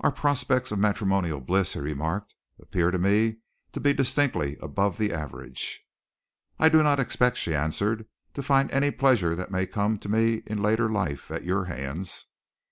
"Our 0.00 0.10
prospects 0.10 0.72
of 0.72 0.80
matrimonial 0.80 1.38
bliss," 1.38 1.74
he 1.74 1.78
remarked, 1.78 2.34
"appear 2.58 2.90
to 2.90 2.98
me 2.98 3.36
to 3.70 3.78
be 3.78 3.92
distinctly 3.92 4.56
above 4.60 4.98
the 4.98 5.12
average." 5.12 5.86
"I 6.58 6.68
do 6.68 6.82
not 6.82 6.98
expect," 6.98 7.36
she 7.36 7.54
answered, 7.54 8.08
"to 8.32 8.42
find 8.42 8.68
any 8.72 8.90
pleasure 8.90 9.36
that 9.36 9.52
may 9.52 9.68
come 9.68 9.96
to 9.98 10.08
me 10.08 10.42
in 10.46 10.60
later 10.60 10.90
life, 10.90 11.30
at 11.30 11.44
your 11.44 11.66
hands." 11.66 12.26